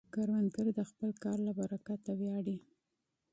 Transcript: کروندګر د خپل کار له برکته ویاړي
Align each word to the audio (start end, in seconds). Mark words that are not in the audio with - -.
کروندګر 0.13 0.67
د 0.77 0.79
خپل 0.89 1.09
کار 1.23 1.37
له 1.47 1.51
برکته 1.59 2.11
ویاړي 2.19 2.57